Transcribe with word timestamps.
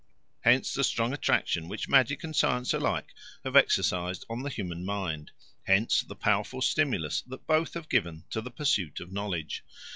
Hence 0.39 0.73
the 0.73 0.83
strong 0.83 1.13
attraction 1.13 1.67
which 1.67 1.87
magic 1.87 2.23
and 2.23 2.35
science 2.35 2.73
alike 2.73 3.13
have 3.43 3.55
exercised 3.55 4.25
on 4.31 4.41
the 4.41 4.49
human 4.49 4.83
mind; 4.83 5.29
hence 5.65 6.01
the 6.01 6.15
powerful 6.15 6.63
stimulus 6.63 7.21
that 7.27 7.45
both 7.45 7.75
have 7.75 7.87
given 7.87 8.23
to 8.31 8.41
the 8.41 8.49
pursuit 8.49 8.99
of 8.99 9.11
knowledge. 9.11 9.63